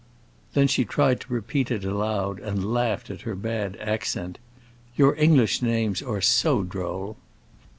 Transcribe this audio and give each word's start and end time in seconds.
Then 0.55 0.67
she 0.67 0.83
tried 0.83 1.19
to 1.19 1.31
repeat 1.31 1.69
it 1.69 1.85
aloud, 1.85 2.39
and 2.39 2.73
laughed 2.73 3.11
at 3.11 3.21
her 3.21 3.35
bad 3.35 3.75
accent. 3.79 4.39
"Your 4.95 5.15
English 5.15 5.61
names 5.61 6.01
are 6.01 6.21
so 6.21 6.63
droll!" 6.63 7.17